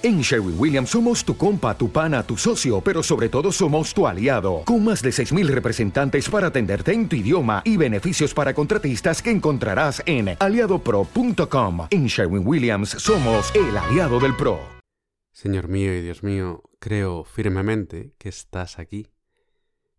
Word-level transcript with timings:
En 0.00 0.20
Sherwin 0.20 0.54
Williams 0.56 0.90
somos 0.90 1.24
tu 1.24 1.36
compa, 1.36 1.76
tu 1.76 1.90
pana, 1.90 2.22
tu 2.22 2.36
socio, 2.36 2.80
pero 2.80 3.02
sobre 3.02 3.28
todo 3.28 3.50
somos 3.50 3.92
tu 3.92 4.06
aliado, 4.06 4.62
con 4.64 4.84
más 4.84 5.02
de 5.02 5.10
6.000 5.10 5.48
representantes 5.48 6.30
para 6.30 6.46
atenderte 6.46 6.92
en 6.92 7.08
tu 7.08 7.16
idioma 7.16 7.62
y 7.64 7.76
beneficios 7.76 8.32
para 8.32 8.54
contratistas 8.54 9.20
que 9.20 9.32
encontrarás 9.32 10.00
en 10.06 10.36
aliadopro.com. 10.38 11.88
En 11.90 12.06
Sherwin 12.06 12.46
Williams 12.46 12.90
somos 12.90 13.52
el 13.56 13.76
aliado 13.76 14.20
del 14.20 14.36
PRO. 14.36 14.60
Señor 15.32 15.66
mío 15.66 15.92
y 15.92 16.00
Dios 16.00 16.22
mío, 16.22 16.62
creo 16.78 17.24
firmemente 17.24 18.14
que 18.18 18.28
estás 18.28 18.78
aquí, 18.78 19.08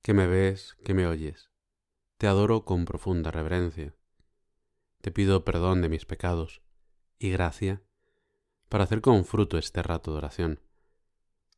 que 0.01 0.13
me 0.13 0.27
ves, 0.27 0.77
que 0.85 0.93
me 0.93 1.07
oyes. 1.07 1.49
Te 2.17 2.27
adoro 2.27 2.63
con 2.63 2.85
profunda 2.85 3.31
reverencia. 3.31 3.93
Te 5.01 5.11
pido 5.11 5.43
perdón 5.43 5.81
de 5.81 5.89
mis 5.89 6.05
pecados 6.05 6.61
y 7.17 7.31
gracia 7.31 7.81
para 8.69 8.83
hacer 8.83 9.01
con 9.01 9.25
fruto 9.25 9.57
este 9.57 9.81
rato 9.81 10.11
de 10.11 10.17
oración. 10.19 10.59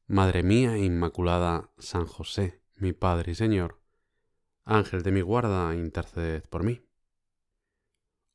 Madre 0.07 0.43
mía 0.43 0.77
Inmaculada 0.77 1.69
San 1.77 2.05
José, 2.05 2.61
mi 2.75 2.93
Padre 2.93 3.33
y 3.33 3.35
Señor, 3.35 3.81
Ángel 4.63 5.03
de 5.03 5.11
mi 5.11 5.21
guarda, 5.21 5.75
interceded 5.75 6.43
por 6.49 6.63
mí. 6.63 6.81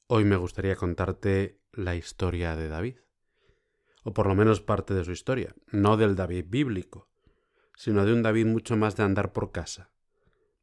Hoy 0.06 0.24
me 0.24 0.36
gustaría 0.36 0.76
contarte 0.76 1.60
la 1.72 1.96
historia 1.96 2.54
de 2.54 2.68
David, 2.68 2.96
o 4.04 4.12
por 4.12 4.26
lo 4.26 4.34
menos 4.34 4.60
parte 4.60 4.94
de 4.94 5.04
su 5.04 5.12
historia, 5.12 5.54
no 5.72 5.96
del 5.96 6.14
David 6.14 6.44
bíblico, 6.48 7.08
sino 7.74 8.04
de 8.04 8.12
un 8.12 8.22
David 8.22 8.46
mucho 8.46 8.76
más 8.76 8.96
de 8.96 9.02
andar 9.02 9.32
por 9.32 9.52
casa, 9.52 9.90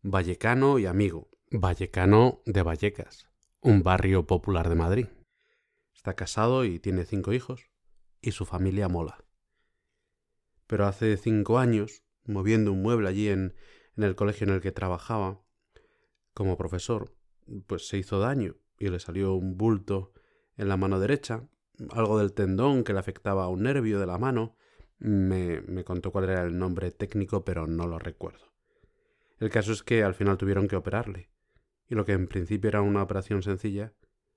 vallecano 0.01 0.79
y 0.79 0.85
amigo, 0.85 1.29
vallecano 1.51 2.41
de 2.45 2.61
Vallecas, 2.61 3.29
un 3.61 3.83
barrio 3.83 4.25
popular 4.27 4.69
de 4.69 4.75
Madrid. 4.75 5.07
Está 5.93 6.15
casado 6.15 6.65
y 6.65 6.79
tiene 6.79 7.05
cinco 7.05 7.33
hijos, 7.33 7.72
y 8.23 8.31
su 8.31 8.45
familia 8.45 8.87
mola. 8.87 9.23
Pero 10.65 10.87
hace 10.87 11.17
cinco 11.17 11.59
años, 11.59 12.03
moviendo 12.25 12.71
un 12.71 12.81
mueble 12.81 13.09
allí 13.09 13.27
en, 13.27 13.53
en 13.95 14.03
el 14.03 14.15
colegio 14.15 14.47
en 14.47 14.53
el 14.53 14.61
que 14.61 14.71
trabajaba, 14.71 15.41
como 16.33 16.57
profesor, 16.57 17.13
pues 17.67 17.87
se 17.87 17.97
hizo 17.97 18.19
daño 18.19 18.55
y 18.79 18.87
le 18.87 18.99
salió 18.99 19.33
un 19.35 19.57
bulto 19.57 20.13
en 20.55 20.69
la 20.69 20.77
mano 20.77 20.99
derecha, 20.99 21.47
algo 21.91 22.17
del 22.17 22.33
tendón 22.33 22.83
que 22.83 22.93
le 22.93 22.99
afectaba 22.99 23.43
a 23.43 23.49
un 23.49 23.63
nervio 23.63 23.99
de 23.99 24.07
la 24.07 24.17
mano. 24.17 24.55
Me, 24.99 25.61
me, 25.61 25.83
contó 25.83 26.11
cuál 26.11 26.29
era 26.29 26.43
el 26.43 26.57
nombre 26.57 26.91
técnico, 26.91 27.43
pero 27.43 27.67
no 27.67 27.87
lo 27.87 27.99
recuerdo. 27.99 28.53
El 29.39 29.49
caso 29.49 29.73
es 29.73 29.83
que 29.83 30.03
al 30.03 30.13
final 30.13 30.37
tuvieron 30.37 30.67
que 30.67 30.77
operarle, 30.77 31.29
y 31.89 31.95
lo 31.95 32.05
que 32.05 32.13
en 32.13 32.27
principio 32.27 32.69
era 32.69 32.81
una 32.81 33.03
operación 33.03 33.43
sencilla, 33.43 33.93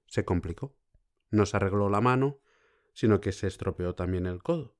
se 0.06 0.24
complicó. 0.24 0.74
No 1.30 1.46
se 1.46 1.56
arregló 1.56 1.88
la 1.88 2.00
mano, 2.00 2.40
sino 2.96 3.20
que 3.20 3.32
se 3.32 3.46
estropeó 3.46 3.94
también 3.94 4.24
el 4.24 4.42
codo, 4.42 4.74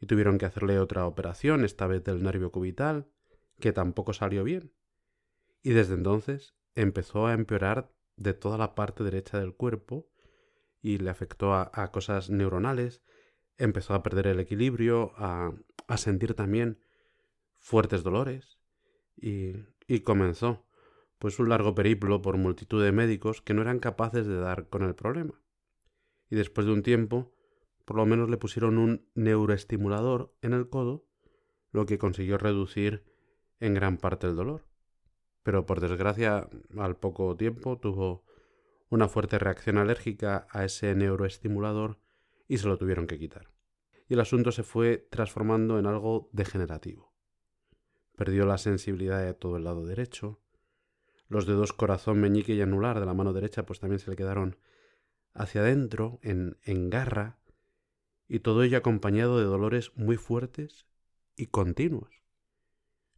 y 0.00 0.06
tuvieron 0.06 0.38
que 0.38 0.46
hacerle 0.46 0.78
otra 0.78 1.06
operación, 1.06 1.62
esta 1.62 1.86
vez 1.86 2.02
del 2.02 2.22
nervio 2.22 2.50
cubital, 2.50 3.06
que 3.60 3.74
tampoco 3.74 4.14
salió 4.14 4.42
bien. 4.44 4.72
Y 5.62 5.72
desde 5.72 5.92
entonces 5.92 6.54
empezó 6.74 7.26
a 7.26 7.34
empeorar 7.34 7.92
de 8.16 8.32
toda 8.32 8.56
la 8.56 8.74
parte 8.74 9.04
derecha 9.04 9.38
del 9.38 9.54
cuerpo 9.54 10.08
y 10.80 10.96
le 10.96 11.10
afectó 11.10 11.52
a, 11.52 11.92
cosas 11.92 12.30
neuronales, 12.30 13.02
empezó 13.58 13.92
a 13.92 14.02
perder 14.02 14.28
el 14.28 14.40
equilibrio, 14.40 15.12
a, 15.16 15.52
a 15.86 15.96
sentir 15.98 16.32
también 16.32 16.80
fuertes 17.58 18.02
dolores 18.02 18.58
y, 19.18 19.52
y 19.86 20.00
comenzó 20.00 20.66
pues 21.18 21.38
un 21.38 21.50
largo 21.50 21.74
periplo 21.74 22.22
por 22.22 22.38
multitud 22.38 22.82
de 22.82 22.92
médicos 22.92 23.42
que 23.42 23.52
no 23.52 23.60
eran 23.60 23.80
capaces 23.80 24.26
de 24.26 24.38
dar 24.38 24.70
con 24.70 24.82
el 24.82 24.94
problema. 24.94 25.42
Y 26.30 26.36
después 26.36 26.66
de 26.66 26.72
un 26.72 26.82
tiempo 26.82 27.34
por 27.90 27.96
lo 27.96 28.06
menos 28.06 28.30
le 28.30 28.36
pusieron 28.36 28.78
un 28.78 29.10
neuroestimulador 29.16 30.32
en 30.42 30.52
el 30.52 30.68
codo, 30.68 31.08
lo 31.72 31.86
que 31.86 31.98
consiguió 31.98 32.38
reducir 32.38 33.02
en 33.58 33.74
gran 33.74 33.98
parte 33.98 34.28
el 34.28 34.36
dolor. 34.36 34.64
Pero 35.42 35.66
por 35.66 35.80
desgracia, 35.80 36.48
al 36.78 36.96
poco 36.98 37.36
tiempo 37.36 37.80
tuvo 37.80 38.24
una 38.90 39.08
fuerte 39.08 39.40
reacción 39.40 39.76
alérgica 39.76 40.46
a 40.50 40.64
ese 40.64 40.94
neuroestimulador 40.94 41.98
y 42.46 42.58
se 42.58 42.68
lo 42.68 42.78
tuvieron 42.78 43.08
que 43.08 43.18
quitar. 43.18 43.50
Y 44.06 44.14
el 44.14 44.20
asunto 44.20 44.52
se 44.52 44.62
fue 44.62 45.08
transformando 45.10 45.76
en 45.76 45.86
algo 45.86 46.28
degenerativo. 46.30 47.12
Perdió 48.14 48.46
la 48.46 48.58
sensibilidad 48.58 49.20
de 49.20 49.34
todo 49.34 49.56
el 49.56 49.64
lado 49.64 49.84
derecho, 49.84 50.40
los 51.26 51.44
dedos 51.44 51.72
corazón, 51.72 52.20
meñique 52.20 52.54
y 52.54 52.62
anular 52.62 53.00
de 53.00 53.06
la 53.06 53.14
mano 53.14 53.32
derecha 53.32 53.66
pues 53.66 53.80
también 53.80 53.98
se 53.98 54.10
le 54.10 54.16
quedaron 54.16 54.58
hacia 55.34 55.62
adentro, 55.62 56.20
en, 56.22 56.56
en 56.62 56.88
garra, 56.88 57.39
y 58.30 58.38
todo 58.38 58.62
ello 58.62 58.78
acompañado 58.78 59.40
de 59.40 59.44
dolores 59.44 59.90
muy 59.96 60.16
fuertes 60.16 60.86
y 61.34 61.46
continuos, 61.46 62.22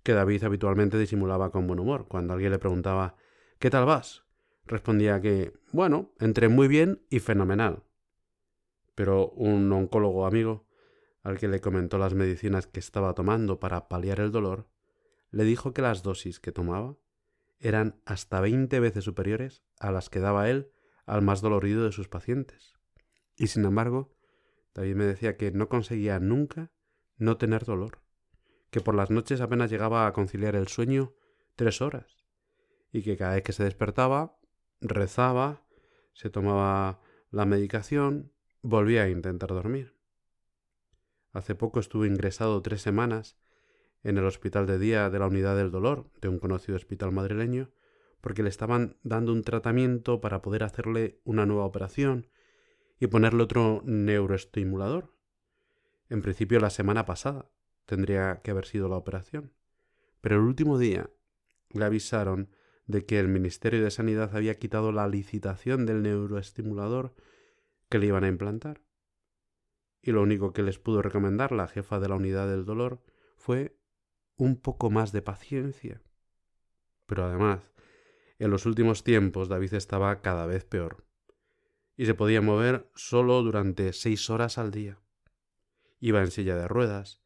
que 0.02 0.14
David 0.14 0.42
habitualmente 0.42 0.98
disimulaba 0.98 1.52
con 1.52 1.66
buen 1.66 1.80
humor. 1.80 2.08
Cuando 2.08 2.32
alguien 2.32 2.50
le 2.50 2.58
preguntaba 2.58 3.14
¿Qué 3.58 3.68
tal 3.68 3.84
vas? 3.84 4.24
respondía 4.64 5.20
que, 5.20 5.52
bueno, 5.70 6.14
entre 6.18 6.48
muy 6.48 6.66
bien 6.66 7.02
y 7.10 7.18
fenomenal. 7.18 7.82
Pero 8.94 9.28
un 9.32 9.70
oncólogo 9.70 10.24
amigo, 10.24 10.66
al 11.22 11.38
que 11.38 11.46
le 11.46 11.60
comentó 11.60 11.98
las 11.98 12.14
medicinas 12.14 12.66
que 12.66 12.80
estaba 12.80 13.12
tomando 13.12 13.60
para 13.60 13.88
paliar 13.88 14.18
el 14.18 14.32
dolor, 14.32 14.66
le 15.30 15.44
dijo 15.44 15.74
que 15.74 15.82
las 15.82 16.02
dosis 16.02 16.40
que 16.40 16.52
tomaba 16.52 16.96
eran 17.58 18.00
hasta 18.06 18.40
veinte 18.40 18.80
veces 18.80 19.04
superiores 19.04 19.62
a 19.78 19.92
las 19.92 20.08
que 20.08 20.20
daba 20.20 20.48
él 20.48 20.72
al 21.04 21.20
más 21.20 21.42
dolorido 21.42 21.84
de 21.84 21.92
sus 21.92 22.08
pacientes. 22.08 22.72
Y 23.36 23.48
sin 23.48 23.66
embargo, 23.66 24.14
David 24.75 24.94
me 24.97 25.05
decía 25.05 25.37
que 25.37 25.50
no 25.53 25.69
conseguía 25.69 26.19
nunca 26.19 26.72
no 27.16 27.37
tener 27.37 27.65
dolor, 27.65 28.03
que 28.71 28.81
por 28.81 28.94
las 28.94 29.10
noches 29.10 29.41
apenas 29.41 29.71
llegaba 29.71 30.06
a 30.06 30.12
conciliar 30.12 30.56
el 30.56 30.69
sueño 30.69 31.15
tres 31.56 31.83
horas, 31.83 32.25
y 32.91 33.03
que 33.03 33.16
cada 33.16 33.34
vez 33.34 33.43
que 33.43 33.53
se 33.53 33.65
despertaba, 33.65 34.38
rezaba, 34.81 35.66
se 36.15 36.31
tomaba 36.31 37.00
la 37.31 37.44
medicación, 37.44 38.33
volvía 38.62 39.03
a 39.03 39.09
intentar 39.09 39.50
dormir. 39.50 39.97
Hace 41.33 41.54
poco 41.54 41.81
estuve 41.81 42.06
ingresado 42.06 42.60
tres 42.62 42.83
semanas 42.83 43.39
en 44.03 44.19
el 44.19 44.27
hospital 44.27 44.66
de 44.66 44.78
día 44.78 45.10
de 45.10 45.19
la 45.19 45.27
unidad 45.27 45.56
del 45.56 45.71
dolor 45.71 46.10
de 46.21 46.28
un 46.28 46.39
conocido 46.39 46.77
hospital 46.77 47.12
madrileño, 47.12 47.71
porque 48.21 48.43
le 48.43 48.49
estaban 48.49 48.99
dando 49.03 49.33
un 49.33 49.43
tratamiento 49.43 50.21
para 50.21 50.43
poder 50.43 50.62
hacerle 50.62 51.21
una 51.25 51.47
nueva 51.47 51.65
operación 51.65 52.28
y 53.02 53.08
ponerle 53.08 53.42
otro 53.42 53.82
neuroestimulador. 53.84 55.12
En 56.08 56.22
principio 56.22 56.60
la 56.60 56.70
semana 56.70 57.04
pasada 57.04 57.50
tendría 57.84 58.42
que 58.44 58.52
haber 58.52 58.64
sido 58.64 58.88
la 58.88 58.94
operación, 58.94 59.52
pero 60.20 60.36
el 60.36 60.42
último 60.42 60.78
día 60.78 61.10
le 61.70 61.84
avisaron 61.84 62.54
de 62.86 63.04
que 63.04 63.18
el 63.18 63.26
Ministerio 63.26 63.82
de 63.82 63.91
Sanidad 63.91 64.36
había 64.36 64.54
quitado 64.54 64.92
la 64.92 65.08
licitación 65.08 65.84
del 65.84 66.04
neuroestimulador 66.04 67.12
que 67.88 67.98
le 67.98 68.06
iban 68.06 68.22
a 68.22 68.28
implantar. 68.28 68.82
Y 70.00 70.12
lo 70.12 70.22
único 70.22 70.52
que 70.52 70.62
les 70.62 70.78
pudo 70.78 71.02
recomendar 71.02 71.50
la 71.50 71.66
jefa 71.66 71.98
de 71.98 72.08
la 72.08 72.14
unidad 72.14 72.46
del 72.46 72.64
dolor 72.64 73.02
fue 73.36 73.76
un 74.36 74.54
poco 74.54 74.91
más 74.91 75.10
de 75.10 75.22
paciencia. 75.22 76.00
Pero 77.06 77.24
además, 77.24 77.68
en 78.38 78.52
los 78.52 78.64
últimos 78.64 79.02
tiempos 79.02 79.48
David 79.48 79.74
estaba 79.74 80.22
cada 80.22 80.46
vez 80.46 80.64
peor 80.64 81.04
y 82.02 82.06
se 82.06 82.16
podía 82.16 82.40
mover 82.40 82.90
solo 82.96 83.44
durante 83.44 83.92
seis 83.92 84.28
horas 84.28 84.58
al 84.58 84.72
día. 84.72 84.98
Iba 86.00 86.20
en 86.20 86.32
silla 86.32 86.56
de 86.56 86.66
ruedas 86.66 87.22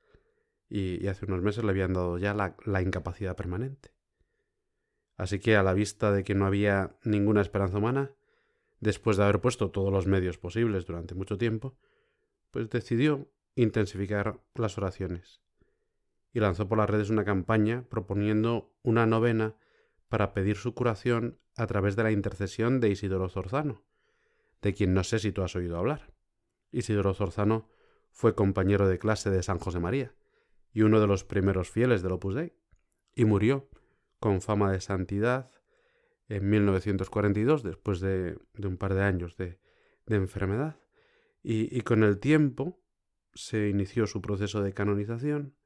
y, 0.68 1.06
hace 1.06 1.24
unos 1.24 1.40
meses 1.40 1.64
le 1.64 1.70
habían 1.70 1.94
dado 1.94 2.18
ya 2.18 2.34
la, 2.34 2.56
la 2.66 2.82
incapacidad 2.82 3.34
permanente. 3.36 3.94
Así 5.16 5.38
que 5.38 5.56
a 5.56 5.62
la 5.62 5.72
vista 5.72 6.12
de 6.12 6.24
que 6.24 6.34
no 6.34 6.44
había 6.44 6.94
ninguna 7.04 7.40
esperanza 7.40 7.78
humana, 7.78 8.12
después 8.78 9.16
de 9.16 9.22
haber 9.22 9.40
puesto 9.40 9.70
todos 9.70 9.90
los 9.90 10.06
medios 10.06 10.36
posibles 10.36 10.84
durante 10.84 11.14
mucho 11.14 11.38
tiempo, 11.38 11.78
pues 12.50 12.68
decidió 12.68 13.32
intensificar 13.54 14.42
las 14.56 14.76
oraciones 14.76 15.40
y 16.34 16.40
lanzó 16.40 16.68
por 16.68 16.76
las 16.76 16.90
redes 16.90 17.08
una 17.08 17.24
campaña 17.24 17.86
proponiendo 17.88 18.76
una 18.82 19.06
novena 19.06 19.56
para 20.10 20.34
pedir 20.34 20.56
su 20.56 20.74
curación 20.74 21.38
a 21.56 21.66
través 21.66 21.96
de 21.96 22.02
la 22.02 22.12
intercesión 22.12 22.78
de 22.78 22.90
Isidoro 22.90 23.30
Zorzano, 23.30 23.86
de 24.62 24.74
quien 24.74 24.94
no 24.94 25.04
sé 25.04 25.18
si 25.18 25.32
tú 25.32 25.42
has 25.42 25.56
oído 25.56 25.76
hablar. 25.78 26.12
Isidoro 26.70 27.14
Zorzano 27.14 27.68
fue 28.10 28.34
compañero 28.34 28.88
de 28.88 28.98
clase 28.98 29.30
de 29.30 29.42
San 29.42 29.58
José 29.58 29.80
María 29.80 30.14
y 30.72 30.82
uno 30.82 31.00
de 31.00 31.06
los 31.06 31.24
primeros 31.24 31.70
fieles 31.70 32.02
del 32.02 32.12
Opus 32.12 32.34
Dei, 32.34 32.52
y 33.14 33.24
murió 33.24 33.68
con 34.20 34.42
fama 34.42 34.70
de 34.70 34.80
santidad 34.80 35.50
en 36.28 36.50
1942, 36.50 37.62
después 37.62 38.00
de, 38.00 38.38
un 38.62 38.76
par 38.76 38.94
de 38.94 39.02
años 39.02 39.36
de, 39.36 39.58
enfermedad. 40.06 40.78
Y, 41.42 41.74
y, 41.74 41.80
con 41.80 42.02
el 42.02 42.18
tiempo 42.18 42.82
se 43.32 43.68
inició 43.68 44.06
su 44.06 44.20
proceso 44.20 44.62
de 44.62 44.72
canonización 44.72 45.56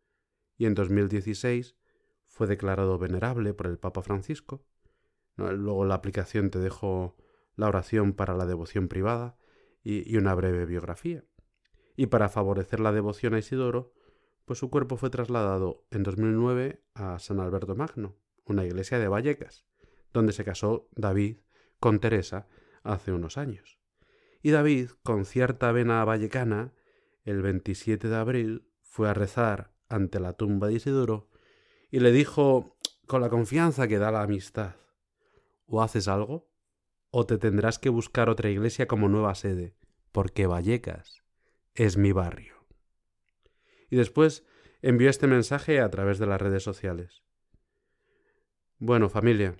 y 0.56 0.66
en 0.66 0.74
2016 0.74 1.76
fue 2.26 2.46
declarado 2.46 2.98
venerable 2.98 3.52
por 3.54 3.66
el 3.66 3.78
Papa 3.78 4.02
Francisco. 4.02 4.64
Luego 5.36 5.84
la 5.84 5.94
aplicación 5.94 6.50
te 6.50 6.58
dejo 6.58 7.16
la 7.60 7.68
oración 7.68 8.14
para 8.14 8.34
la 8.34 8.46
devoción 8.46 8.88
privada 8.88 9.36
y, 9.82 10.16
una 10.16 10.34
breve 10.34 10.64
biografía. 10.64 11.24
y 11.94 12.06
para 12.06 12.30
favorecer 12.30 12.80
la 12.80 12.92
devoción 12.92 13.34
a 13.34 13.38
Isidoro, 13.38 13.92
pues 14.46 14.58
su 14.58 14.70
cuerpo 14.70 14.96
fue 14.96 15.10
trasladado 15.10 15.84
en 15.90 16.02
2009 16.02 16.82
a 16.94 17.18
San 17.18 17.38
Alberto 17.38 17.76
Magno, 17.76 18.16
una 18.46 18.64
iglesia 18.64 18.98
de 18.98 19.08
Vallecas, 19.08 19.66
donde 20.14 20.32
se 20.32 20.42
casó 20.42 20.88
David 20.92 21.36
con 21.78 22.00
Teresa 22.00 22.48
hace 22.82 23.12
unos 23.12 23.36
años. 23.36 23.78
Y 24.40 24.50
David, 24.50 24.92
con 25.02 25.26
cierta 25.26 25.70
vena 25.70 26.02
vallecana, 26.06 26.72
el 27.24 27.42
27 27.42 28.08
de 28.08 28.16
abril 28.16 28.70
fue 28.80 29.10
a 29.10 29.14
rezar 29.14 29.74
ante 29.90 30.18
la 30.18 30.32
tumba 30.32 30.68
de 30.68 30.74
Isidoro 30.74 31.28
y 31.90 32.00
le 32.00 32.10
dijo 32.10 32.78
con 33.06 33.20
la 33.20 33.28
confianza 33.28 33.86
que 33.86 33.98
da 33.98 34.10
la 34.10 34.22
amistad, 34.22 34.76
o 35.66 35.82
haces 35.82 36.08
algo, 36.08 36.49
o 37.10 37.26
te 37.26 37.38
tendrás 37.38 37.78
que 37.78 37.88
buscar 37.88 38.28
otra 38.28 38.50
iglesia 38.50 38.86
como 38.86 39.08
nueva 39.08 39.34
sede, 39.34 39.74
porque 40.12 40.46
Vallecas 40.46 41.22
es 41.74 41.96
mi 41.96 42.12
barrio. 42.12 42.54
Y 43.88 43.96
después 43.96 44.44
envió 44.82 45.10
este 45.10 45.26
mensaje 45.26 45.80
a 45.80 45.90
través 45.90 46.18
de 46.18 46.26
las 46.26 46.40
redes 46.40 46.62
sociales. 46.62 47.22
Bueno, 48.78 49.08
familia, 49.08 49.56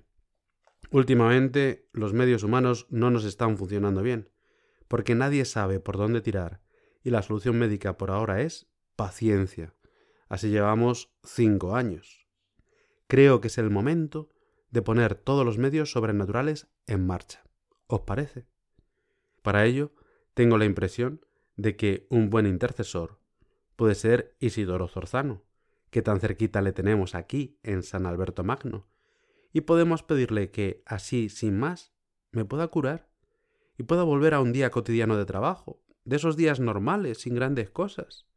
últimamente 0.89 1.87
los 1.93 2.13
medios 2.13 2.43
humanos 2.43 2.87
no 2.89 3.11
nos 3.11 3.25
están 3.25 3.57
funcionando 3.57 4.01
bien, 4.01 4.29
porque 4.87 5.15
nadie 5.15 5.45
sabe 5.45 5.79
por 5.79 5.97
dónde 5.97 6.21
tirar, 6.21 6.61
y 7.03 7.09
la 7.09 7.21
solución 7.21 7.57
médica 7.57 7.97
por 7.97 8.11
ahora 8.11 8.41
es 8.41 8.67
paciencia. 8.95 9.75
Así 10.29 10.49
llevamos 10.49 11.13
cinco 11.23 11.75
años. 11.75 12.27
Creo 13.07 13.41
que 13.41 13.47
es 13.47 13.57
el 13.57 13.69
momento 13.69 14.29
de 14.71 14.81
poner 14.81 15.15
todos 15.15 15.45
los 15.45 15.57
medios 15.57 15.91
sobrenaturales 15.91 16.67
en 16.87 17.05
marcha. 17.05 17.43
¿Os 17.87 18.01
parece? 18.01 18.47
Para 19.41 19.65
ello, 19.65 19.93
tengo 20.33 20.57
la 20.57 20.65
impresión 20.65 21.25
de 21.57 21.75
que 21.75 22.07
un 22.09 22.29
buen 22.29 22.47
intercesor 22.47 23.19
puede 23.75 23.95
ser 23.95 24.35
Isidoro 24.39 24.87
Zorzano, 24.87 25.43
que 25.89 26.01
tan 26.01 26.19
cerquita 26.19 26.61
le 26.61 26.71
tenemos 26.71 27.15
aquí 27.15 27.59
en 27.63 27.83
San 27.83 28.05
Alberto 28.05 28.43
Magno, 28.43 28.87
y 29.51 29.61
podemos 29.61 30.03
pedirle 30.03 30.51
que, 30.51 30.81
así 30.85 31.27
sin 31.27 31.59
más, 31.59 31.93
me 32.31 32.45
pueda 32.45 32.67
curar 32.69 33.09
y 33.77 33.83
pueda 33.83 34.03
volver 34.03 34.33
a 34.33 34.39
un 34.39 34.53
día 34.53 34.71
cotidiano 34.71 35.17
de 35.17 35.25
trabajo, 35.25 35.83
de 36.05 36.15
esos 36.15 36.37
días 36.37 36.61
normales, 36.61 37.19
sin 37.19 37.35
grandes 37.35 37.69
cosas. 37.69 38.27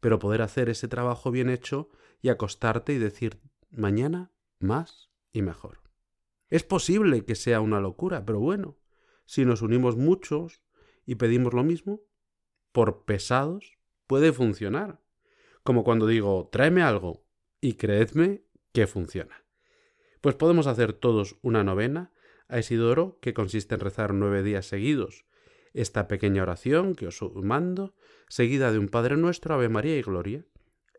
Pero 0.00 0.18
poder 0.18 0.42
hacer 0.42 0.68
ese 0.68 0.88
trabajo 0.88 1.30
bien 1.30 1.48
hecho 1.48 1.88
y 2.20 2.28
acostarte 2.28 2.92
y 2.92 2.98
decir 2.98 3.40
mañana 3.70 4.32
más 4.58 5.13
y 5.34 5.42
mejor. 5.42 5.82
Es 6.48 6.62
posible 6.62 7.26
que 7.26 7.34
sea 7.34 7.60
una 7.60 7.80
locura, 7.80 8.24
pero 8.24 8.40
bueno, 8.40 8.78
si 9.26 9.44
nos 9.44 9.60
unimos 9.60 9.96
muchos 9.96 10.62
y 11.04 11.16
pedimos 11.16 11.52
lo 11.52 11.64
mismo, 11.64 12.00
por 12.72 13.04
pesados, 13.04 13.76
puede 14.06 14.32
funcionar. 14.32 15.02
Como 15.62 15.84
cuando 15.84 16.06
digo, 16.06 16.48
tráeme 16.50 16.82
algo, 16.82 17.24
y 17.60 17.74
creedme 17.74 18.44
que 18.72 18.86
funciona. 18.86 19.44
Pues 20.20 20.36
podemos 20.36 20.66
hacer 20.66 20.92
todos 20.92 21.36
una 21.42 21.64
novena 21.64 22.12
a 22.46 22.58
Isidoro, 22.58 23.18
que 23.20 23.34
consiste 23.34 23.74
en 23.74 23.80
rezar 23.80 24.12
nueve 24.12 24.42
días 24.42 24.66
seguidos, 24.66 25.24
esta 25.72 26.06
pequeña 26.06 26.42
oración 26.42 26.94
que 26.94 27.06
os 27.06 27.20
mando, 27.34 27.94
seguida 28.28 28.70
de 28.70 28.78
un 28.78 28.88
Padre 28.88 29.16
Nuestro, 29.16 29.54
Ave 29.54 29.68
María 29.68 29.96
y 29.96 30.02
Gloria, 30.02 30.44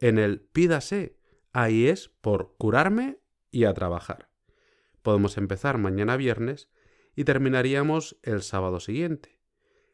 en 0.01 0.17
el 0.17 0.41
pídase, 0.41 1.19
ahí 1.53 1.87
es 1.87 2.09
por 2.09 2.55
curarme 2.57 3.19
y 3.55 3.63
a 3.63 3.73
trabajar. 3.73 4.27
Podemos 5.01 5.37
empezar 5.37 5.77
mañana 5.77 6.17
viernes 6.17 6.67
y 7.15 7.23
terminaríamos 7.23 8.17
el 8.21 8.41
sábado 8.41 8.81
siguiente. 8.81 9.39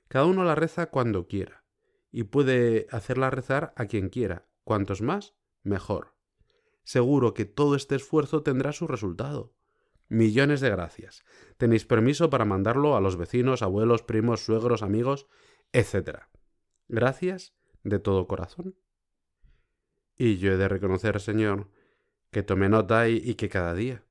Cada 0.07 0.25
uno 0.25 0.43
la 0.43 0.55
reza 0.55 0.87
cuando 0.87 1.27
quiera, 1.27 1.63
y 2.11 2.23
puede 2.23 2.87
hacerla 2.89 3.29
rezar 3.29 3.71
a 3.75 3.85
quien 3.85 4.09
quiera, 4.09 4.47
cuantos 4.63 5.03
más, 5.03 5.35
mejor. 5.61 6.15
Seguro 6.83 7.35
que 7.35 7.45
todo 7.45 7.75
este 7.75 7.93
esfuerzo 7.93 8.41
tendrá 8.41 8.71
su 8.71 8.87
resultado. 8.87 9.53
Millones 10.09 10.59
de 10.59 10.71
gracias. 10.71 11.23
Tenéis 11.57 11.85
permiso 11.85 12.31
para 12.31 12.45
mandarlo 12.45 12.95
a 12.95 12.99
los 12.99 13.15
vecinos, 13.15 13.61
abuelos, 13.61 14.01
primos, 14.01 14.43
suegros, 14.43 14.81
amigos, 14.81 15.27
etc. 15.71 16.21
Gracias 16.87 17.53
de 17.83 17.99
todo 17.99 18.27
corazón. 18.27 18.75
Y 20.17 20.37
yo 20.37 20.51
he 20.51 20.57
de 20.57 20.67
reconocer, 20.67 21.19
Señor, 21.19 21.69
que 22.31 22.43
tomé 22.43 22.69
nota 22.69 23.07
y, 23.09 23.35
que 23.35 23.49
cada 23.49 23.73
día 23.73 24.03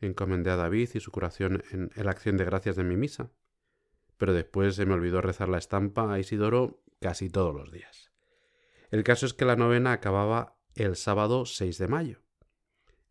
encomendé 0.00 0.50
a 0.50 0.56
David 0.56 0.90
y 0.94 1.00
su 1.00 1.10
curación 1.10 1.62
en, 1.70 1.90
en 1.94 2.04
la 2.04 2.10
acción 2.10 2.36
de 2.36 2.44
gracias 2.44 2.76
de 2.76 2.84
mi 2.84 2.96
misa. 2.96 3.30
Pero 4.16 4.32
después 4.32 4.74
se 4.74 4.86
me 4.86 4.94
olvidó 4.94 5.20
rezar 5.20 5.48
la 5.48 5.58
estampa 5.58 6.12
a 6.12 6.18
Isidoro 6.18 6.82
casi 7.00 7.30
todos 7.30 7.54
los 7.54 7.70
días. 7.70 8.10
El 8.90 9.04
caso 9.04 9.26
es 9.26 9.34
que 9.34 9.44
la 9.44 9.56
novena 9.56 9.92
acababa 9.92 10.58
el 10.74 10.96
sábado 10.96 11.46
6 11.46 11.78
de 11.78 11.88
mayo. 11.88 12.22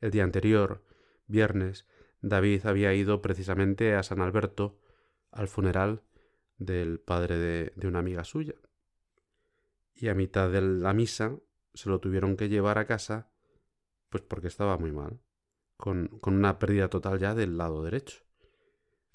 El 0.01 0.11
día 0.11 0.23
anterior, 0.23 0.83
viernes, 1.27 1.85
David 2.21 2.65
había 2.65 2.93
ido 2.93 3.21
precisamente 3.21 3.95
a 3.95 4.03
San 4.03 4.21
Alberto 4.21 4.79
al 5.31 5.47
funeral 5.47 6.03
del 6.57 6.99
padre 6.99 7.37
de, 7.37 7.87
una 7.87 7.99
amiga 7.99 8.23
suya. 8.23 8.55
Y 9.93 10.07
a 10.09 10.15
mitad 10.15 10.49
de 10.49 10.61
la 10.61 10.93
misa 10.93 11.37
se 11.73 11.89
lo 11.89 11.99
tuvieron 11.99 12.35
que 12.35 12.49
llevar 12.49 12.77
a 12.77 12.85
casa, 12.85 13.31
pues 14.09 14.23
porque 14.23 14.47
estaba 14.47 14.77
muy 14.77 14.91
mal, 14.91 15.21
con, 15.77 16.07
con 16.19 16.35
una 16.35 16.59
pérdida 16.59 16.89
total 16.89 17.19
ya 17.19 17.35
del 17.35 17.57
lado 17.57 17.83
derecho. 17.83 18.23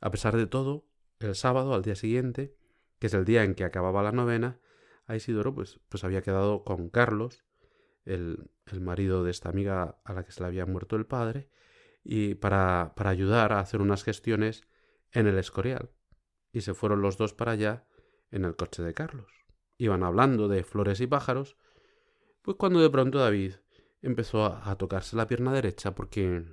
A 0.01 0.11
pesar 0.11 0.37
de 0.37 0.47
todo, 0.47 0.87
el 1.19 1.35
sábado, 1.35 1.75
al 1.75 1.83
día 1.83 1.97
siguiente, 1.97 2.57
que 2.99 3.09
es 3.09 3.15
el 3.15 3.25
día 3.25 3.45
en 3.45 3.55
que 3.55 3.65
acababa 3.65 4.03
la 4.03 4.13
novena, 4.13 4.61
a 5.07 5.17
Isidoro 5.17 5.55
pues, 5.55 5.81
pues 5.89 6.05
había 6.05 6.23
quedado 6.23 6.65
con 6.65 6.89
Carlos, 6.89 7.45
el, 8.05 8.51
el 8.67 8.81
marido 8.81 9.25
de 9.25 9.31
esta 9.31 9.49
amiga 9.49 9.99
a 10.05 10.13
la 10.13 10.25
que 10.25 10.33
se 10.33 10.41
le 10.41 10.47
había 10.47 10.67
muerto 10.67 10.97
el 10.97 11.07
padre, 11.07 11.49
y 12.03 12.35
para, 12.35 12.93
para 12.97 13.11
ayudar 13.11 13.53
a 13.53 13.61
hacer 13.61 13.81
unas 13.81 14.05
gestiones 14.05 14.63
en 15.13 15.27
el 15.27 15.39
Escorial. 15.39 15.91
Y 16.53 16.61
se 16.61 16.75
fueron 16.75 17.01
los 17.01 17.17
dos 17.17 17.33
para 17.33 17.53
allá 17.53 17.87
en 18.31 18.45
el 18.45 18.57
coche 18.57 18.83
de 18.83 18.95
Carlos. 18.95 19.33
Iban 19.79 20.03
hablando 20.03 20.49
de 20.49 20.65
flores 20.65 21.01
y 21.01 21.07
pájaros, 21.07 21.57
pues 22.43 22.57
cuando 22.59 22.81
de 22.81 22.91
pronto 22.91 23.19
David 23.19 23.55
empezó 24.07 24.45
a, 24.45 24.77
tocarse 24.77 25.17
la 25.17 25.27
pierna 25.27 25.53
derecha 25.53 25.95
porque 25.95 26.45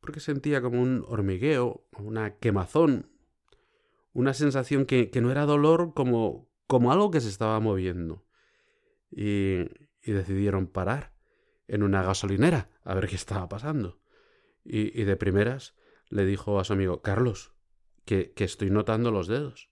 porque 0.00 0.20
sentía 0.20 0.62
como 0.62 0.80
un 0.80 1.04
hormigueo, 1.08 1.84
una 1.98 2.36
quemazón, 2.36 3.10
una 4.12 4.34
sensación 4.34 4.86
que, 4.86 5.10
que 5.10 5.20
no 5.20 5.32
era 5.32 5.46
dolor 5.46 5.94
como, 5.94 6.48
como 6.68 6.92
algo 6.92 7.10
que 7.10 7.20
se 7.20 7.28
estaba 7.28 7.58
moviendo. 7.58 8.24
Y, 9.10 9.62
y 10.02 10.12
decidieron 10.12 10.68
parar 10.68 11.12
en 11.66 11.82
una 11.82 12.04
gasolinera 12.04 12.70
a 12.84 12.94
ver 12.94 13.08
qué 13.08 13.16
estaba 13.16 13.48
pasando 13.48 13.98
y, 14.68 15.04
de 15.04 15.16
primeras 15.16 15.74
le 16.08 16.24
dijo 16.24 16.58
a 16.58 16.64
su 16.64 16.72
amigo 16.72 17.02
Carlos 17.02 17.52
que, 18.04 18.32
que 18.32 18.44
estoy 18.44 18.70
notando 18.70 19.10
los 19.10 19.26
dedos. 19.26 19.70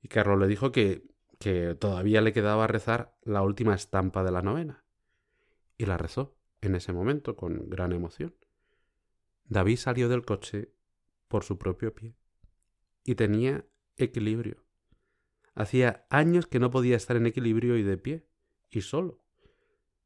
Y 0.00 0.08
Carlos 0.08 0.38
le 0.38 0.46
dijo 0.46 0.72
que, 0.72 1.04
que 1.38 1.74
todavía 1.74 2.20
le 2.20 2.32
quedaba 2.32 2.66
rezar 2.66 3.16
la 3.22 3.42
última 3.42 3.74
estampa 3.74 4.24
de 4.24 4.32
la 4.32 4.42
novena. 4.42 4.84
Y 5.82 5.86
la 5.86 5.98
rezó 5.98 6.38
en 6.60 6.76
ese 6.76 6.92
momento 6.92 7.34
con 7.34 7.68
gran 7.68 7.92
emoción. 7.92 8.36
David 9.46 9.78
salió 9.78 10.08
del 10.08 10.24
coche 10.24 10.72
por 11.26 11.42
su 11.42 11.58
propio 11.58 11.92
pie 11.92 12.14
y 13.02 13.16
tenía 13.16 13.66
equilibrio. 13.96 14.64
Hacía 15.56 16.06
años 16.08 16.46
que 16.46 16.60
no 16.60 16.70
podía 16.70 16.94
estar 16.94 17.16
en 17.16 17.26
equilibrio 17.26 17.76
y 17.76 17.82
de 17.82 17.98
pie, 17.98 18.28
y 18.70 18.82
solo. 18.82 19.24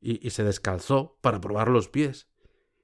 Y, 0.00 0.26
y 0.26 0.30
se 0.30 0.44
descalzó 0.44 1.18
para 1.20 1.42
probar 1.42 1.68
los 1.68 1.90
pies 1.90 2.30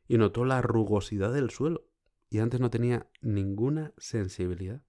y 0.07 0.19
notó 0.19 0.45
la 0.45 0.61
rugosidad 0.61 1.33
del 1.33 1.49
suelo, 1.49 1.89
y 2.29 2.41
antes 2.41 2.61
no 2.61 2.69
tenía 2.69 3.09
ninguna 3.23 3.95
sensibilidad. 3.97 4.85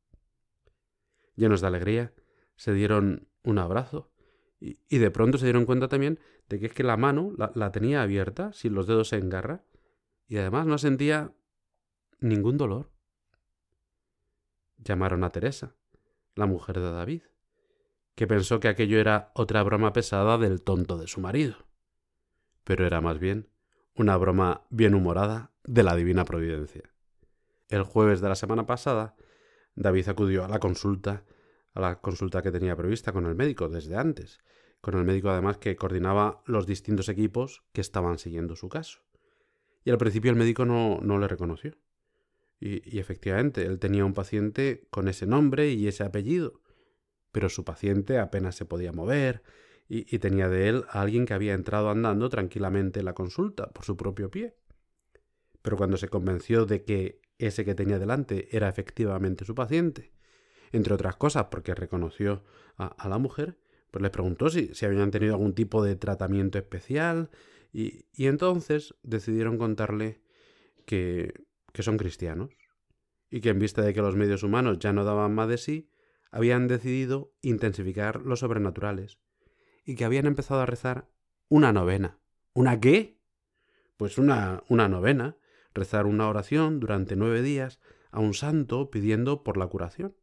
Llenos 1.37 1.61
de 1.61 1.67
alegría, 1.67 2.13
se 2.57 2.73
dieron 2.73 3.29
un 3.43 3.59
abrazo, 3.59 4.11
y, 4.63 4.97
de 4.97 5.11
pronto 5.11 5.37
se 5.37 5.45
dieron 5.45 5.65
cuenta 5.65 5.89
también 5.89 6.19
de 6.47 6.57
que 6.57 6.67
es 6.67 6.73
que 6.73 6.83
la 6.83 6.95
mano 6.95 7.33
la, 7.37 7.51
la 7.53 7.71
tenía 7.73 8.01
abierta, 8.01 8.53
sin 8.53 8.73
los 8.73 8.87
dedos 8.87 9.11
en 9.11 9.29
garra, 9.29 9.65
y 10.27 10.37
además 10.37 10.65
no 10.65 10.77
sentía 10.77 11.33
ningún 12.21 12.57
dolor. 12.57 12.89
Llamaron 14.77 15.25
a 15.25 15.31
Teresa, 15.31 15.75
la 16.35 16.45
mujer 16.45 16.79
de 16.79 16.91
David, 16.91 17.23
que 18.15 18.25
pensó 18.25 18.61
que 18.61 18.69
aquello 18.69 18.99
era 18.99 19.31
otra 19.35 19.61
broma 19.63 19.91
pesada 19.91 20.37
del 20.37 20.63
tonto 20.63 20.97
de 20.97 21.07
su 21.07 21.19
marido. 21.19 21.55
Pero 22.63 22.85
era 22.85 23.01
más 23.01 23.19
bien 23.19 23.49
una 23.95 24.15
broma 24.15 24.65
bien 24.69 24.95
humorada 24.95 25.51
de 25.65 25.83
la 25.83 25.95
divina 25.95 26.23
providencia. 26.23 26.89
El 27.67 27.83
jueves 27.83 28.21
de 28.21 28.29
la 28.29 28.35
semana 28.35 28.65
pasada, 28.65 29.17
David 29.75 30.07
acudió 30.07 30.45
a 30.45 30.47
la 30.47 30.59
consulta, 30.59 31.25
a 31.73 31.81
la 31.81 31.99
consulta 31.99 32.41
que 32.41 32.51
tenía 32.51 32.75
prevista 32.75 33.11
con 33.11 33.25
el 33.25 33.35
médico 33.35 33.69
desde 33.69 33.95
antes, 33.95 34.39
con 34.81 34.95
el 34.95 35.05
médico 35.05 35.29
además 35.29 35.57
que 35.57 35.75
coordinaba 35.75 36.43
los 36.45 36.67
distintos 36.67 37.09
equipos 37.09 37.63
que 37.73 37.81
estaban 37.81 38.17
siguiendo 38.17 38.55
su 38.55 38.69
caso. 38.69 38.99
Y 39.83 39.91
al 39.91 39.97
principio 39.97 40.31
el 40.31 40.37
médico 40.37 40.65
no, 40.65 40.99
no 41.01 41.17
le 41.17 41.27
reconoció. 41.27 41.75
Y, 42.59 42.95
y 42.95 42.99
efectivamente, 42.99 43.65
él 43.65 43.79
tenía 43.79 44.05
un 44.05 44.13
paciente 44.13 44.87
con 44.89 45.07
ese 45.07 45.25
nombre 45.25 45.71
y 45.71 45.87
ese 45.87 46.03
apellido, 46.03 46.61
pero 47.31 47.49
su 47.49 47.65
paciente 47.65 48.19
apenas 48.19 48.55
se 48.55 48.65
podía 48.65 48.93
mover 48.93 49.43
y, 49.87 50.19
tenía 50.19 50.49
de 50.49 50.69
él 50.69 50.85
a 50.89 51.01
alguien 51.01 51.25
que 51.25 51.33
había 51.33 51.53
entrado 51.53 51.89
andando 51.89 52.29
tranquilamente 52.29 52.99
en 52.99 53.05
la 53.05 53.13
consulta 53.13 53.69
por 53.69 53.85
su 53.85 53.97
propio 53.97 54.31
pie. 54.31 54.55
Pero 55.61 55.77
cuando 55.77 55.97
se 55.97 56.09
convenció 56.09 56.65
de 56.65 56.83
que 56.83 57.21
ese 57.37 57.65
que 57.65 57.75
tenía 57.75 57.99
delante 57.99 58.55
era 58.55 58.69
efectivamente 58.69 59.45
su 59.45 59.55
paciente, 59.55 60.11
entre 60.73 60.93
otras 60.93 61.15
cosas 61.15 61.45
porque 61.49 61.73
reconoció 61.73 62.43
a, 62.77 63.07
la 63.07 63.17
mujer, 63.17 63.57
pues 63.91 64.01
les 64.01 64.11
preguntó 64.11 64.49
si, 64.49 64.73
si, 64.73 64.85
habían 64.85 65.11
tenido 65.11 65.35
algún 65.35 65.53
tipo 65.53 65.83
de 65.83 65.95
tratamiento 65.95 66.57
especial 66.57 67.29
y, 67.71 68.05
y 68.13 68.27
entonces 68.27 68.95
decidieron 69.03 69.57
contarle 69.57 70.21
que, 70.85 71.33
que 71.71 71.83
son 71.83 71.97
cristianos 71.97 72.49
y 73.29 73.41
que 73.41 73.49
en 73.49 73.59
vista 73.59 73.81
de 73.81 73.93
que 73.93 74.01
los 74.01 74.15
medios 74.15 74.43
humanos 74.43 74.79
ya 74.79 74.93
no 74.93 75.03
daban 75.03 75.33
más 75.33 75.47
de 75.47 75.57
sí, 75.57 75.89
habían 76.31 76.67
decidido 76.67 77.33
intensificar 77.41 78.21
los 78.21 78.39
sobrenaturales 78.39 79.19
y 79.85 79.95
que 79.95 80.05
habían 80.05 80.25
empezado 80.25 80.61
a 80.61 80.65
rezar 80.65 81.09
una 81.47 81.71
novena. 81.73 82.19
¿Una 82.53 82.79
qué? 82.79 83.19
Pues 83.97 84.17
una, 84.17 84.63
una 84.69 84.87
novena, 84.87 85.37
rezar 85.73 86.05
una 86.05 86.27
oración 86.27 86.79
durante 86.79 87.15
nueve 87.15 87.41
días 87.41 87.79
a 88.11 88.19
un 88.19 88.33
santo 88.33 88.89
pidiendo 88.89 89.43
por 89.43 89.57
la 89.57 89.67
curación. 89.67 90.15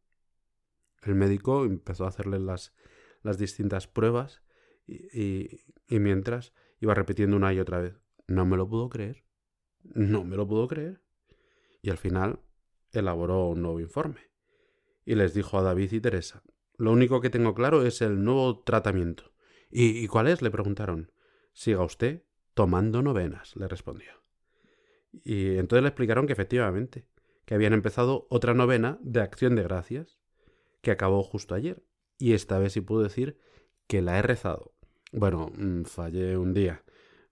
El 1.01 1.15
médico 1.15 1.65
empezó 1.65 2.05
a 2.05 2.09
hacerle 2.09 2.39
las, 2.39 2.73
las 3.23 3.37
distintas 3.37 3.87
pruebas 3.87 4.43
y, 4.87 5.63
y, 5.87 5.99
mientras 5.99 6.53
iba 6.79 6.93
repitiendo 6.93 7.37
una 7.37 7.53
y 7.53 7.59
otra 7.59 7.79
vez, 7.79 7.95
no 8.27 8.45
me 8.45 8.57
lo 8.57 8.67
puedo 8.67 8.89
creer, 8.89 9.23
no 9.83 10.23
me 10.23 10.35
lo 10.35 10.47
puedo 10.47 10.67
creer. 10.67 11.01
Y 11.81 11.89
al 11.89 11.97
final 11.97 12.39
elaboró 12.91 13.47
un 13.47 13.61
nuevo 13.61 13.79
informe 13.79 14.31
y 15.05 15.15
les 15.15 15.33
dijo 15.33 15.57
a 15.57 15.63
David 15.63 15.91
y 15.93 16.01
Teresa, 16.01 16.43
lo 16.77 16.91
único 16.91 17.21
que 17.21 17.29
tengo 17.29 17.53
claro 17.53 17.85
es 17.85 18.01
el 18.01 18.23
nuevo 18.23 18.63
tratamiento. 18.63 19.33
¿Y, 19.69 20.03
¿Y 20.03 20.07
cuál 20.07 20.27
es? 20.27 20.41
le 20.41 20.51
preguntaron. 20.51 21.11
Siga 21.53 21.83
usted 21.83 22.23
tomando 22.53 23.01
novenas, 23.01 23.55
le 23.55 23.67
respondió. 23.67 24.11
Y 25.11 25.57
entonces 25.57 25.83
le 25.83 25.89
explicaron 25.89 26.27
que 26.27 26.33
efectivamente, 26.33 27.07
que 27.45 27.55
habían 27.55 27.73
empezado 27.73 28.27
otra 28.29 28.53
novena 28.53 28.97
de 29.01 29.21
acción 29.21 29.55
de 29.55 29.63
gracias, 29.63 30.20
que 30.81 30.91
acabó 30.91 31.23
justo 31.23 31.55
ayer. 31.55 31.83
Y 32.17 32.33
esta 32.33 32.59
vez 32.59 32.73
sí 32.73 32.81
puedo 32.81 33.01
decir 33.01 33.37
que 33.87 34.01
la 34.01 34.17
he 34.19 34.21
rezado. 34.21 34.73
Bueno, 35.11 35.51
mm, 35.55 35.83
fallé 35.83 36.37
un 36.37 36.53
día. 36.53 36.83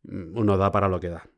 Mm, 0.04 0.38
uno 0.38 0.58
da 0.58 0.72
para 0.72 0.90
lo 0.90 1.00
que 1.00 1.10
da. 1.10 1.30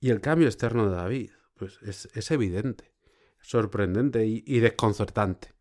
Y 0.00 0.10
el 0.10 0.20
cambio 0.20 0.46
externo 0.48 0.88
de 0.88 0.96
David, 0.96 1.30
pues 1.54 1.78
es, 1.82 2.08
es 2.14 2.30
evidente, 2.30 2.92
sorprendente 3.40 4.26
y 4.26 4.60
desconcertante. 4.60 5.54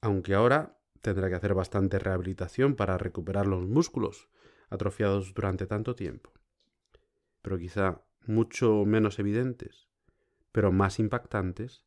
Aunque 0.00 0.34
ahora 0.34 0.78
tendrá 1.00 1.28
que 1.28 1.34
hacer 1.34 1.54
bastante 1.54 1.98
rehabilitación 1.98 2.76
para 2.76 2.98
recuperar 2.98 3.46
los 3.46 3.66
músculos 3.66 4.28
atrofiados 4.68 5.34
durante 5.34 5.66
tanto 5.66 5.96
tiempo 5.96 6.32
pero 7.42 7.58
quizá 7.58 8.02
mucho 8.26 8.84
menos 8.84 9.18
evidentes, 9.18 9.88
pero 10.52 10.72
más 10.72 10.98
impactantes, 10.98 11.84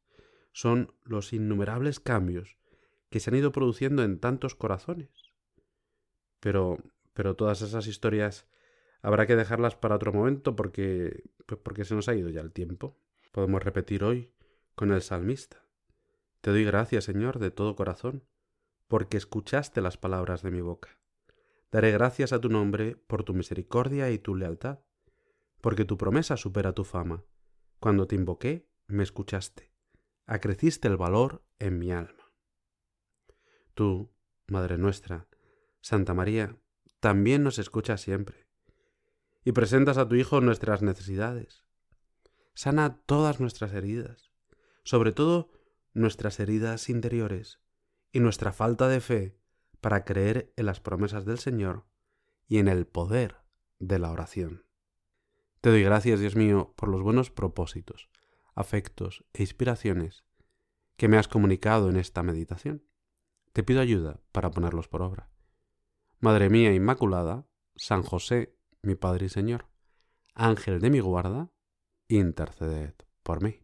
son 0.53 0.93
los 1.03 1.33
innumerables 1.33 1.99
cambios 1.99 2.57
que 3.09 3.19
se 3.19 3.29
han 3.29 3.35
ido 3.35 3.51
produciendo 3.51 4.03
en 4.03 4.19
tantos 4.19 4.55
corazones. 4.55 5.09
Pero, 6.39 6.77
pero 7.13 7.35
todas 7.35 7.61
esas 7.61 7.87
historias 7.87 8.47
habrá 9.01 9.27
que 9.27 9.35
dejarlas 9.35 9.75
para 9.75 9.95
otro 9.95 10.13
momento 10.13 10.55
porque, 10.55 11.23
pues 11.45 11.59
porque 11.61 11.83
se 11.83 11.95
nos 11.95 12.07
ha 12.07 12.15
ido 12.15 12.29
ya 12.29 12.39
el 12.41 12.53
tiempo. 12.53 12.97
Podemos 13.33 13.61
repetir 13.61 14.05
hoy 14.05 14.31
con 14.75 14.91
el 14.91 15.01
salmista. 15.01 15.65
Te 16.39 16.51
doy 16.51 16.63
gracias, 16.63 17.03
Señor, 17.03 17.39
de 17.39 17.51
todo 17.51 17.75
corazón, 17.75 18.23
porque 18.87 19.17
escuchaste 19.17 19.81
las 19.81 19.97
palabras 19.97 20.41
de 20.41 20.51
mi 20.51 20.61
boca. 20.61 20.97
Daré 21.71 21.91
gracias 21.91 22.31
a 22.31 22.39
tu 22.39 22.49
nombre 22.49 22.95
por 22.95 23.23
tu 23.23 23.33
misericordia 23.33 24.09
y 24.11 24.19
tu 24.19 24.35
lealtad 24.35 24.79
porque 25.63 25.85
tu 25.85 25.97
promesa 25.97 26.35
supera 26.35 26.73
tu 26.73 26.83
fama. 26.83 27.23
Cuando 27.79 28.05
te 28.05 28.15
invoqué, 28.15 28.67
me 28.87 29.01
escuchaste, 29.01 29.72
acreciste 30.25 30.87
el 30.87 30.97
valor 30.97 31.43
en 31.59 31.79
mi 31.79 31.91
alma. 31.91 32.31
Tú, 33.73 34.13
Madre 34.47 34.77
nuestra, 34.77 35.27
Santa 35.81 36.13
María, 36.13 36.57
también 36.99 37.43
nos 37.43 37.59
escuchas 37.59 38.01
siempre, 38.01 38.47
y 39.43 39.51
presentas 39.51 39.97
a 39.97 40.07
tu 40.07 40.15
Hijo 40.15 40.41
nuestras 40.41 40.81
necesidades. 40.81 41.63
Sana 42.53 43.01
todas 43.05 43.39
nuestras 43.39 43.73
heridas, 43.73 44.31
sobre 44.83 45.11
todo 45.11 45.51
nuestras 45.93 46.39
heridas 46.39 46.89
interiores 46.89 47.59
y 48.11 48.19
nuestra 48.19 48.53
falta 48.53 48.87
de 48.87 49.01
fe 49.01 49.37
para 49.81 50.05
creer 50.05 50.53
en 50.55 50.65
las 50.65 50.79
promesas 50.79 51.25
del 51.25 51.39
Señor 51.39 51.85
y 52.47 52.59
en 52.59 52.67
el 52.67 52.85
poder 52.85 53.37
de 53.79 53.99
la 53.99 54.11
oración. 54.11 54.65
Te 55.61 55.69
doy 55.69 55.83
gracias, 55.83 56.19
Dios 56.19 56.35
mío, 56.35 56.73
por 56.77 56.89
los 56.89 57.01
buenos 57.01 57.31
propósitos, 57.31 58.09
afectos 58.55 59.25
e 59.33 59.43
inspiraciones 59.43 60.23
que 60.95 61.07
me 61.07 61.17
has 61.17 61.27
comunicado 61.27 61.89
en 61.89 61.97
esta 61.97 62.23
meditación. 62.23 62.83
Te 63.51 63.63
pido 63.63 63.81
ayuda 63.81 64.19
para 64.31 64.51
ponerlos 64.51 64.87
por 64.87 65.01
obra. 65.01 65.29
Madre 66.19 66.49
mía 66.49 66.73
Inmaculada, 66.73 67.47
San 67.75 68.03
José, 68.03 68.55
mi 68.81 68.95
Padre 68.95 69.25
y 69.27 69.29
Señor, 69.29 69.67
Ángel 70.33 70.79
de 70.79 70.89
mi 70.89 70.99
guarda, 70.99 71.51
interceded 72.07 72.93
por 73.23 73.43
mí. 73.43 73.62